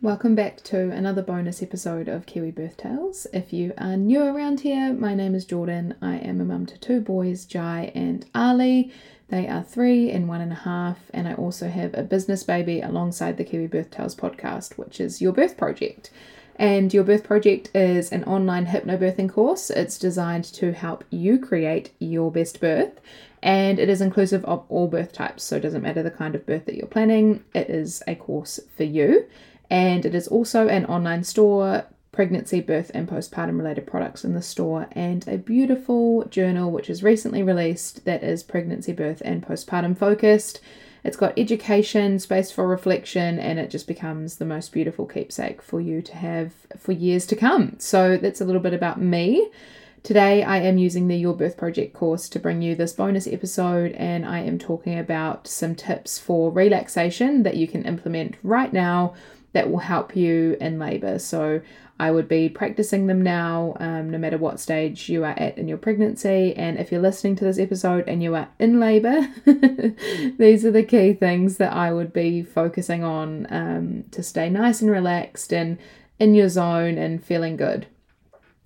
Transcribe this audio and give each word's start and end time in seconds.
Welcome 0.00 0.36
back 0.36 0.58
to 0.62 0.92
another 0.92 1.22
bonus 1.22 1.60
episode 1.60 2.06
of 2.06 2.24
Kiwi 2.24 2.52
Birth 2.52 2.76
Tales. 2.76 3.26
If 3.32 3.52
you 3.52 3.72
are 3.76 3.96
new 3.96 4.22
around 4.22 4.60
here, 4.60 4.92
my 4.92 5.12
name 5.12 5.34
is 5.34 5.44
Jordan. 5.44 5.96
I 6.00 6.18
am 6.18 6.40
a 6.40 6.44
mum 6.44 6.66
to 6.66 6.78
two 6.78 7.00
boys, 7.00 7.44
Jai 7.44 7.90
and 7.96 8.24
Ali. 8.32 8.92
They 9.26 9.48
are 9.48 9.64
three 9.64 10.12
and 10.12 10.28
one 10.28 10.40
and 10.40 10.52
a 10.52 10.54
half, 10.54 10.98
and 11.12 11.26
I 11.26 11.34
also 11.34 11.68
have 11.68 11.94
a 11.94 12.04
business 12.04 12.44
baby 12.44 12.80
alongside 12.80 13.38
the 13.38 13.44
Kiwi 13.44 13.66
Birth 13.66 13.90
Tales 13.90 14.14
podcast, 14.14 14.78
which 14.78 15.00
is 15.00 15.20
Your 15.20 15.32
Birth 15.32 15.56
Project. 15.56 16.12
And 16.54 16.94
Your 16.94 17.02
Birth 17.02 17.24
Project 17.24 17.74
is 17.74 18.12
an 18.12 18.22
online 18.22 18.66
hypnobirthing 18.66 19.30
course. 19.30 19.68
It's 19.68 19.98
designed 19.98 20.44
to 20.44 20.74
help 20.74 21.02
you 21.10 21.40
create 21.40 21.90
your 21.98 22.30
best 22.30 22.60
birth, 22.60 23.00
and 23.42 23.80
it 23.80 23.88
is 23.88 24.00
inclusive 24.00 24.44
of 24.44 24.64
all 24.68 24.86
birth 24.86 25.12
types. 25.12 25.42
So 25.42 25.56
it 25.56 25.60
doesn't 25.62 25.82
matter 25.82 26.04
the 26.04 26.12
kind 26.12 26.36
of 26.36 26.46
birth 26.46 26.66
that 26.66 26.76
you're 26.76 26.86
planning, 26.86 27.42
it 27.52 27.68
is 27.68 28.00
a 28.06 28.14
course 28.14 28.60
for 28.76 28.84
you 28.84 29.26
and 29.70 30.04
it 30.06 30.14
is 30.14 30.28
also 30.28 30.68
an 30.68 30.86
online 30.86 31.24
store 31.24 31.84
pregnancy, 32.18 32.60
birth, 32.60 32.90
and 32.94 33.08
postpartum 33.08 33.58
related 33.58 33.86
products 33.86 34.24
in 34.24 34.34
the 34.34 34.42
store, 34.42 34.88
and 34.90 35.28
a 35.28 35.38
beautiful 35.38 36.24
journal 36.24 36.68
which 36.70 36.90
is 36.90 37.00
recently 37.00 37.44
released 37.44 38.04
that 38.04 38.24
is 38.24 38.42
pregnancy, 38.42 38.92
birth, 38.92 39.22
and 39.24 39.46
postpartum 39.46 39.96
focused. 39.96 40.60
It's 41.04 41.16
got 41.16 41.38
education, 41.38 42.18
space 42.18 42.50
for 42.50 42.66
reflection, 42.66 43.38
and 43.38 43.60
it 43.60 43.70
just 43.70 43.86
becomes 43.86 44.36
the 44.36 44.44
most 44.44 44.72
beautiful 44.72 45.06
keepsake 45.06 45.62
for 45.62 45.80
you 45.80 46.02
to 46.02 46.16
have 46.16 46.52
for 46.76 46.90
years 46.90 47.24
to 47.26 47.36
come. 47.36 47.76
So, 47.78 48.16
that's 48.16 48.40
a 48.40 48.44
little 48.44 48.60
bit 48.60 48.74
about 48.74 49.00
me. 49.00 49.48
Today, 50.02 50.42
I 50.42 50.58
am 50.58 50.78
using 50.78 51.06
the 51.06 51.16
Your 51.16 51.34
Birth 51.34 51.56
Project 51.56 51.94
course 51.94 52.28
to 52.30 52.40
bring 52.40 52.62
you 52.62 52.74
this 52.74 52.92
bonus 52.92 53.28
episode, 53.28 53.92
and 53.92 54.26
I 54.26 54.40
am 54.40 54.58
talking 54.58 54.98
about 54.98 55.46
some 55.46 55.74
tips 55.76 56.18
for 56.18 56.50
relaxation 56.50 57.44
that 57.44 57.56
you 57.56 57.68
can 57.68 57.84
implement 57.84 58.36
right 58.42 58.72
now 58.72 59.14
that 59.52 59.70
will 59.70 59.78
help 59.78 60.14
you 60.14 60.56
in 60.60 60.78
labour. 60.78 61.18
So 61.18 61.60
I 62.00 62.10
would 62.10 62.28
be 62.28 62.48
practicing 62.48 63.06
them 63.06 63.22
now, 63.22 63.76
um, 63.80 64.10
no 64.10 64.18
matter 64.18 64.38
what 64.38 64.60
stage 64.60 65.08
you 65.08 65.24
are 65.24 65.36
at 65.36 65.58
in 65.58 65.66
your 65.66 65.78
pregnancy. 65.78 66.54
And 66.54 66.78
if 66.78 66.92
you're 66.92 67.00
listening 67.00 67.34
to 67.36 67.44
this 67.44 67.58
episode 67.58 68.06
and 68.06 68.22
you 68.22 68.34
are 68.36 68.48
in 68.58 68.78
labour, 68.78 69.26
these 70.38 70.64
are 70.64 70.70
the 70.70 70.86
key 70.86 71.12
things 71.12 71.56
that 71.56 71.72
I 71.72 71.92
would 71.92 72.12
be 72.12 72.42
focusing 72.42 73.02
on 73.02 73.46
um, 73.50 74.04
to 74.12 74.22
stay 74.22 74.48
nice 74.48 74.80
and 74.80 74.90
relaxed 74.90 75.52
and 75.52 75.78
in 76.20 76.34
your 76.34 76.48
zone 76.48 76.98
and 76.98 77.22
feeling 77.22 77.56
good. 77.56 77.86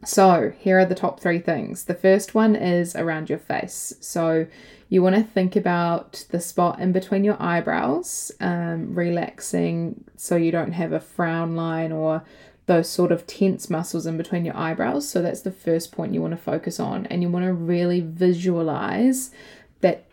So, 0.04 0.52
here 0.58 0.78
are 0.80 0.84
the 0.84 0.96
top 0.96 1.20
three 1.20 1.38
things. 1.38 1.84
The 1.84 1.94
first 1.94 2.34
one 2.34 2.56
is 2.56 2.96
around 2.96 3.28
your 3.28 3.38
face. 3.38 3.94
So, 4.00 4.46
you 4.88 5.02
want 5.02 5.16
to 5.16 5.22
think 5.22 5.56
about 5.56 6.26
the 6.30 6.40
spot 6.40 6.80
in 6.80 6.92
between 6.92 7.24
your 7.24 7.40
eyebrows, 7.40 8.30
um, 8.40 8.94
relaxing 8.94 10.04
so 10.16 10.36
you 10.36 10.52
don't 10.52 10.72
have 10.72 10.92
a 10.92 11.00
frown 11.00 11.56
line 11.56 11.92
or 11.92 12.22
those 12.66 12.88
sort 12.88 13.10
of 13.10 13.26
tense 13.26 13.70
muscles 13.70 14.06
in 14.06 14.16
between 14.16 14.44
your 14.44 14.56
eyebrows. 14.56 15.08
So 15.08 15.22
that's 15.22 15.40
the 15.40 15.50
first 15.50 15.92
point 15.92 16.14
you 16.14 16.20
want 16.20 16.32
to 16.32 16.36
focus 16.36 16.78
on. 16.78 17.06
And 17.06 17.22
you 17.22 17.28
want 17.28 17.44
to 17.46 17.52
really 17.52 18.00
visualize 18.00 19.30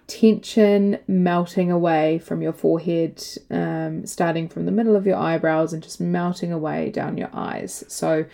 tension 0.09 0.97
melting 1.08 1.72
away 1.72 2.20
from 2.20 2.42
your 2.42 2.52
forehead, 2.52 3.24
um, 3.52 4.06
starting 4.06 4.50
from 4.50 4.66
the 4.66 4.72
middle 4.72 4.96
of 4.96 5.06
your 5.06 5.16
eyebrows 5.16 5.72
and 5.72 5.81
just 5.81 6.02
melting 6.02 6.52
away 6.52 6.90
down 6.90 7.18
your 7.18 7.30
eyes. 7.31 7.86
So 7.88 8.25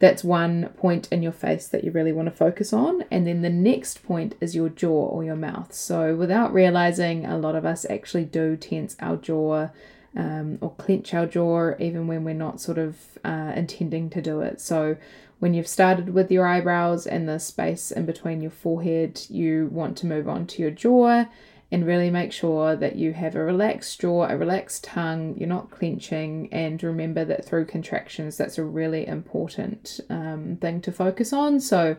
that's 0.00 0.24
one 0.24 0.70
point 0.76 1.08
in 1.12 1.22
your 1.22 1.32
face 1.32 1.68
that 1.68 1.84
you 1.84 1.92
really 1.92 2.12
want 2.12 2.26
to 2.26 2.34
focus 2.34 2.72
on. 2.72 3.04
And 3.10 3.26
then 3.26 3.42
the 3.42 3.50
next 3.50 4.02
point 4.02 4.34
is 4.40 4.56
your 4.56 4.70
jaw 4.70 5.06
or 5.06 5.22
your 5.22 5.36
mouth. 5.36 5.72
So, 5.72 6.16
without 6.16 6.52
realizing, 6.52 7.26
a 7.26 7.38
lot 7.38 7.54
of 7.54 7.64
us 7.64 7.86
actually 7.88 8.24
do 8.24 8.56
tense 8.56 8.96
our 8.98 9.16
jaw 9.16 9.68
um, 10.16 10.58
or 10.60 10.72
clench 10.72 11.14
our 11.14 11.26
jaw 11.26 11.72
even 11.78 12.08
when 12.08 12.24
we're 12.24 12.34
not 12.34 12.60
sort 12.60 12.78
of 12.78 12.96
uh, 13.24 13.52
intending 13.54 14.10
to 14.10 14.22
do 14.22 14.40
it. 14.40 14.60
So, 14.60 14.96
when 15.40 15.54
you've 15.54 15.66
started 15.66 16.10
with 16.10 16.30
your 16.30 16.46
eyebrows 16.46 17.06
and 17.06 17.28
the 17.28 17.38
space 17.38 17.90
in 17.90 18.06
between 18.06 18.40
your 18.40 18.50
forehead, 18.50 19.22
you 19.28 19.68
want 19.72 19.96
to 19.98 20.06
move 20.06 20.28
on 20.28 20.46
to 20.46 20.62
your 20.62 20.70
jaw 20.70 21.24
and 21.72 21.86
really 21.86 22.10
make 22.10 22.32
sure 22.32 22.76
that 22.76 22.96
you 22.96 23.12
have 23.12 23.34
a 23.34 23.42
relaxed 23.42 24.00
jaw, 24.00 24.26
a 24.28 24.36
relaxed 24.36 24.84
tongue, 24.84 25.34
you're 25.38 25.48
not 25.48 25.70
clenching, 25.70 26.48
and 26.52 26.82
remember 26.82 27.24
that 27.24 27.44
through 27.44 27.64
contractions, 27.64 28.36
that's 28.36 28.58
a 28.58 28.64
really 28.64 29.06
important 29.06 30.00
um, 30.10 30.58
thing 30.60 30.80
to 30.82 30.92
focus 30.92 31.32
on. 31.32 31.60
So, 31.60 31.96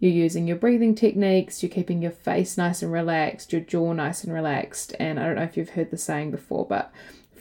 you're 0.00 0.10
using 0.10 0.46
your 0.46 0.56
breathing 0.56 0.94
techniques, 0.94 1.62
you're 1.62 1.70
keeping 1.70 2.00
your 2.00 2.10
face 2.10 2.56
nice 2.56 2.80
and 2.82 2.90
relaxed, 2.90 3.52
your 3.52 3.60
jaw 3.60 3.92
nice 3.92 4.24
and 4.24 4.32
relaxed. 4.32 4.94
And 4.98 5.20
I 5.20 5.26
don't 5.26 5.36
know 5.36 5.42
if 5.42 5.58
you've 5.58 5.70
heard 5.70 5.90
the 5.90 5.98
saying 5.98 6.30
before, 6.30 6.66
but 6.66 6.90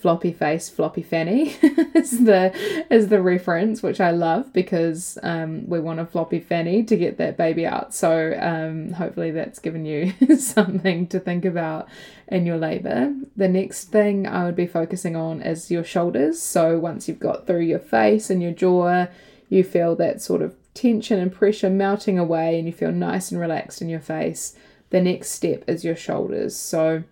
floppy 0.01 0.31
face, 0.31 0.69
floppy 0.69 1.01
fanny 1.01 1.49
is 1.95 2.23
the 2.25 2.53
is 2.89 3.09
the 3.09 3.21
reference, 3.21 3.83
which 3.83 3.99
I 3.99 4.11
love 4.11 4.51
because 4.53 5.17
um, 5.23 5.67
we 5.67 5.79
want 5.79 5.99
a 5.99 6.05
floppy 6.05 6.39
fanny 6.39 6.83
to 6.83 6.95
get 6.95 7.17
that 7.17 7.37
baby 7.37 7.65
out. 7.65 7.93
So 7.93 8.37
um, 8.39 8.93
hopefully 8.93 9.31
that's 9.31 9.59
given 9.59 9.85
you 9.85 10.13
something 10.37 11.07
to 11.07 11.19
think 11.19 11.45
about 11.45 11.87
in 12.27 12.45
your 12.45 12.57
labour. 12.57 13.13
The 13.35 13.47
next 13.47 13.85
thing 13.85 14.27
I 14.27 14.45
would 14.45 14.55
be 14.55 14.67
focusing 14.67 15.15
on 15.15 15.41
is 15.41 15.71
your 15.71 15.83
shoulders. 15.83 16.41
So 16.41 16.79
once 16.79 17.07
you've 17.07 17.19
got 17.19 17.47
through 17.47 17.61
your 17.61 17.79
face 17.79 18.29
and 18.29 18.41
your 18.41 18.51
jaw, 18.51 19.07
you 19.49 19.63
feel 19.63 19.95
that 19.95 20.21
sort 20.21 20.41
of 20.41 20.55
tension 20.73 21.19
and 21.19 21.31
pressure 21.31 21.69
melting 21.69 22.17
away, 22.17 22.57
and 22.57 22.67
you 22.67 22.73
feel 22.73 22.91
nice 22.91 23.31
and 23.31 23.41
relaxed 23.41 23.81
in 23.81 23.89
your 23.89 23.99
face. 23.99 24.55
The 24.91 25.01
next 25.01 25.31
step 25.31 25.63
is 25.67 25.83
your 25.83 25.95
shoulders. 25.95 26.55
So 26.55 27.03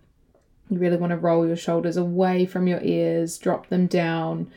you 0.70 0.78
really 0.78 0.98
want 0.98 1.12
to 1.12 1.18
roll 1.18 1.48
your 1.48 1.56
shoulders 1.56 1.98
away 1.98 2.46
from 2.46 2.68
your 2.68 2.82
ears, 2.82 3.38
drop 3.38 3.68
them 3.68 3.88
down. 3.88 4.52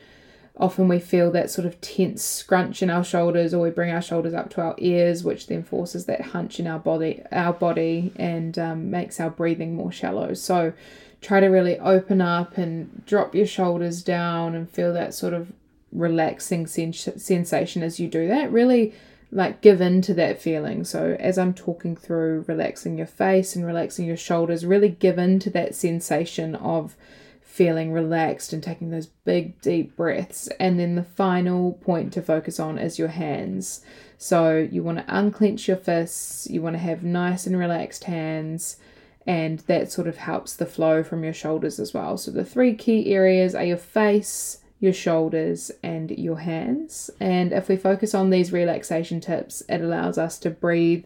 Often 0.57 0.89
we 0.89 0.99
feel 0.99 1.31
that 1.31 1.49
sort 1.49 1.65
of 1.65 1.79
tense 1.81 2.23
scrunch 2.23 2.83
in 2.83 2.89
our 2.89 3.03
shoulders, 3.03 3.53
or 3.53 3.61
we 3.61 3.69
bring 3.69 3.91
our 3.91 4.01
shoulders 4.01 4.33
up 4.33 4.49
to 4.51 4.61
our 4.61 4.75
ears, 4.77 5.23
which 5.23 5.47
then 5.47 5.63
forces 5.63 6.05
that 6.05 6.21
hunch 6.21 6.59
in 6.59 6.67
our 6.67 6.79
body, 6.79 7.23
our 7.31 7.53
body, 7.53 8.11
and 8.17 8.59
um, 8.59 8.91
makes 8.91 9.19
our 9.19 9.29
breathing 9.29 9.75
more 9.75 9.91
shallow. 9.91 10.33
So, 10.33 10.73
try 11.21 11.39
to 11.39 11.47
really 11.47 11.79
open 11.79 12.19
up 12.19 12.57
and 12.57 13.05
drop 13.05 13.33
your 13.33 13.45
shoulders 13.45 14.03
down 14.03 14.55
and 14.55 14.69
feel 14.69 14.93
that 14.93 15.13
sort 15.13 15.33
of 15.33 15.53
relaxing 15.91 16.67
sens- 16.67 17.09
sensation 17.17 17.83
as 17.83 17.99
you 17.99 18.07
do 18.07 18.27
that. 18.27 18.51
Really 18.51 18.93
like 19.31 19.61
give 19.61 19.79
in 19.79 20.01
to 20.01 20.13
that 20.15 20.41
feeling. 20.41 20.83
So 20.83 21.15
as 21.19 21.37
I'm 21.37 21.53
talking 21.53 21.95
through 21.95 22.45
relaxing 22.47 22.97
your 22.97 23.07
face 23.07 23.55
and 23.55 23.65
relaxing 23.65 24.05
your 24.05 24.17
shoulders, 24.17 24.65
really 24.65 24.89
give 24.89 25.17
in 25.17 25.39
to 25.39 25.49
that 25.51 25.73
sensation 25.73 26.55
of 26.55 26.95
feeling 27.41 27.91
relaxed 27.91 28.53
and 28.53 28.63
taking 28.63 28.91
those 28.91 29.07
big 29.07 29.59
deep 29.61 29.95
breaths. 29.95 30.47
And 30.59 30.79
then 30.79 30.95
the 30.95 31.03
final 31.03 31.73
point 31.73 32.13
to 32.13 32.21
focus 32.21 32.59
on 32.59 32.77
is 32.77 32.99
your 32.99 33.09
hands. 33.09 33.81
So 34.17 34.57
you 34.57 34.83
want 34.83 34.99
to 34.99 35.05
unclench 35.17 35.67
your 35.67 35.77
fists, 35.77 36.47
you 36.49 36.61
want 36.61 36.75
to 36.75 36.79
have 36.81 37.03
nice 37.03 37.47
and 37.47 37.57
relaxed 37.57 38.05
hands. 38.05 38.77
And 39.27 39.59
that 39.59 39.91
sort 39.91 40.07
of 40.07 40.17
helps 40.17 40.55
the 40.55 40.65
flow 40.65 41.03
from 41.03 41.23
your 41.23 41.33
shoulders 41.33 41.79
as 41.79 41.93
well. 41.93 42.17
So, 42.17 42.31
the 42.31 42.43
three 42.43 42.73
key 42.73 43.13
areas 43.13 43.53
are 43.53 43.63
your 43.63 43.77
face, 43.77 44.60
your 44.81 44.91
shoulders, 44.91 45.71
and 45.83 46.11
your 46.11 46.39
hands. 46.39 47.09
And 47.19 47.53
if 47.53 47.69
we 47.69 47.77
focus 47.77 48.13
on 48.13 48.31
these 48.31 48.51
relaxation 48.51 49.21
tips, 49.21 49.63
it 49.69 49.79
allows 49.79 50.17
us 50.17 50.37
to 50.39 50.49
breathe 50.49 51.05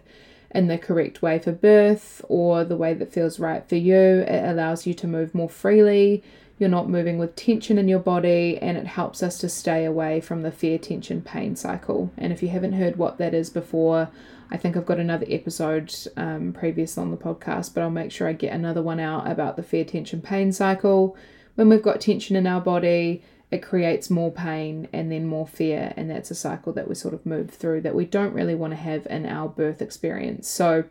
in 0.50 0.68
the 0.68 0.78
correct 0.78 1.22
way 1.22 1.38
for 1.38 1.52
birth 1.52 2.24
or 2.30 2.64
the 2.64 2.78
way 2.78 2.94
that 2.94 3.12
feels 3.12 3.38
right 3.38 3.68
for 3.68 3.76
you. 3.76 3.96
It 3.96 4.50
allows 4.50 4.88
you 4.88 4.94
to 4.96 5.08
move 5.08 5.36
more 5.36 5.50
freely. 5.50 6.24
You're 6.58 6.70
not 6.70 6.90
moving 6.90 7.18
with 7.18 7.36
tension 7.36 7.78
in 7.78 7.90
your 7.90 8.00
body, 8.00 8.58
and 8.60 8.78
it 8.78 8.88
helps 8.88 9.22
us 9.22 9.38
to 9.40 9.50
stay 9.50 9.84
away 9.84 10.22
from 10.22 10.42
the 10.42 10.52
fear, 10.52 10.78
tension, 10.78 11.22
pain 11.22 11.58
cycle. 11.58 12.12
And 12.18 12.32
if 12.32 12.42
you 12.42 12.48
haven't 12.48 12.74
heard 12.74 12.96
what 12.96 13.18
that 13.18 13.34
is 13.34 13.50
before, 13.50 14.10
I 14.50 14.56
think 14.56 14.78
I've 14.78 14.86
got 14.86 15.00
another 15.00 15.26
episode 15.30 15.94
um, 16.16 16.54
previous 16.54 16.98
on 16.98 17.12
the 17.12 17.18
podcast, 17.18 17.74
but 17.74 17.82
I'll 17.82 17.90
make 17.90 18.14
sure 18.14 18.30
I 18.30 18.34
get 18.34 18.54
another 18.54 18.82
one 18.82 19.02
out 19.02 19.30
about 19.30 19.58
the 19.58 19.64
fear, 19.64 19.84
tension, 19.84 20.22
pain 20.22 20.54
cycle. 20.54 21.18
When 21.56 21.68
we've 21.68 21.82
got 21.82 22.00
tension 22.00 22.38
in 22.38 22.48
our 22.48 22.62
body, 22.62 23.22
it 23.56 23.64
creates 23.64 24.10
more 24.10 24.32
pain 24.32 24.88
and 24.94 25.12
then 25.12 25.26
more 25.26 25.48
fear 25.48 25.94
and 25.98 26.10
that's 26.10 26.32
a 26.32 26.36
cycle 26.36 26.72
that 26.74 26.88
we 26.88 26.96
sort 26.96 27.14
of 27.14 27.26
move 27.26 27.50
through 27.50 27.82
that 27.82 27.96
we 27.96 28.06
don't 28.06 28.34
really 28.34 28.56
want 28.56 28.72
to 28.72 28.78
have 28.78 29.08
in 29.08 29.26
our 29.26 29.48
birth 29.48 29.82
experience 29.82 30.48
so 30.48 30.84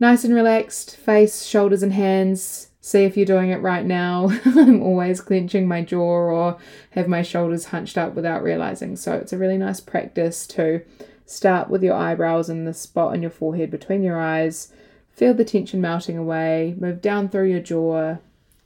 nice 0.00 0.24
and 0.24 0.34
relaxed 0.34 0.96
face 0.96 1.44
shoulders 1.44 1.82
and 1.82 1.92
hands 1.92 2.70
See 2.82 3.04
if 3.04 3.16
you're 3.16 3.26
doing 3.26 3.50
it 3.50 3.60
right 3.60 3.84
now. 3.84 4.30
I'm 4.44 4.82
always 4.82 5.20
clenching 5.20 5.68
my 5.68 5.82
jaw 5.82 6.00
or 6.00 6.58
have 6.92 7.08
my 7.08 7.20
shoulders 7.20 7.66
hunched 7.66 7.98
up 7.98 8.14
without 8.14 8.42
realizing. 8.42 8.96
So 8.96 9.14
it's 9.14 9.34
a 9.34 9.38
really 9.38 9.58
nice 9.58 9.80
practice 9.80 10.46
to 10.48 10.80
start 11.26 11.68
with 11.68 11.82
your 11.82 11.94
eyebrows 11.94 12.48
and 12.48 12.66
the 12.66 12.72
spot 12.72 13.12
on 13.12 13.20
your 13.20 13.30
forehead 13.30 13.70
between 13.70 14.02
your 14.02 14.18
eyes. 14.18 14.72
Feel 15.12 15.34
the 15.34 15.44
tension 15.44 15.80
melting 15.82 16.16
away, 16.16 16.74
move 16.78 17.02
down 17.02 17.28
through 17.28 17.50
your 17.50 17.60
jaw, 17.60 18.16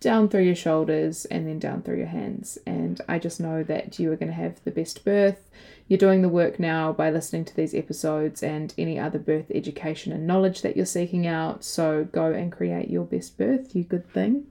down 0.05 0.29
through 0.29 0.43
your 0.43 0.55
shoulders, 0.55 1.25
and 1.25 1.49
then 1.49 1.59
down 1.59 1.83
through 1.83 1.97
your 1.97 2.07
hands. 2.07 2.59
And 2.67 3.01
I 3.09 3.19
just 3.19 3.41
know 3.41 3.65
that 3.65 3.99
you 3.99 4.13
are 4.13 4.17
going 4.17 4.29
to 4.29 4.35
have 4.35 4.63
the 4.63 4.71
best 4.71 5.05
birth. 5.05 5.51
You're 5.89 5.99
doing 5.99 6.23
the 6.23 6.29
work 6.29 6.61
now 6.61 6.93
by 6.93 7.11
listening 7.11 7.47
to 7.47 7.57
these 7.57 7.75
episodes 7.75 8.43
and 8.43 8.73
any 8.77 8.99
other 8.99 9.19
birth 9.19 9.51
education 9.53 10.13
and 10.13 10.27
knowledge 10.27 10.61
that 10.63 10.77
you're 10.77 10.87
seeking 10.87 11.27
out. 11.27 11.65
So 11.65 12.05
go 12.05 12.27
and 12.33 12.53
create 12.53 12.91
your 12.91 13.05
best 13.05 13.37
birth, 13.39 13.75
you 13.75 13.83
good 13.83 14.09
thing. 14.13 14.47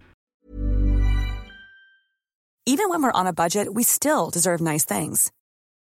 Even 2.65 2.89
when 2.89 3.03
we're 3.03 3.11
on 3.11 3.27
a 3.27 3.33
budget, 3.33 3.73
we 3.73 3.83
still 3.83 4.29
deserve 4.31 4.59
nice 4.59 4.85
things. 4.85 5.31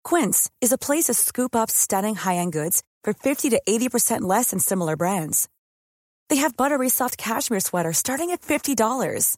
Quince 0.04 0.50
is 0.60 0.74
a 0.74 0.78
place 0.78 1.06
to 1.06 1.14
scoop 1.14 1.56
up 1.56 1.72
stunning 1.72 2.16
high 2.16 2.36
end 2.36 2.52
goods 2.52 2.84
for 3.04 3.14
50 3.14 3.50
to 3.52 3.62
80% 3.68 4.22
less 4.22 4.52
than 4.52 4.60
similar 4.60 4.98
brands. 4.98 5.48
They 6.30 6.38
have 6.38 6.58
buttery 6.58 6.90
soft 6.90 7.18
cashmere 7.18 7.60
sweaters 7.60 7.98
starting 7.98 8.32
at 8.32 8.42
$50, 8.42 9.38